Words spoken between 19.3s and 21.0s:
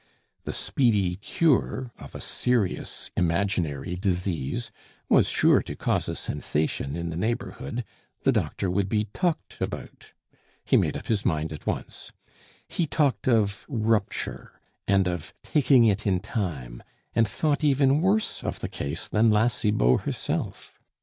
Cibot herself.